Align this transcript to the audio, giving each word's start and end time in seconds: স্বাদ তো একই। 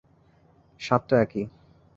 স্বাদ 0.79 1.01
তো 1.09 1.13
একই। 1.15 1.43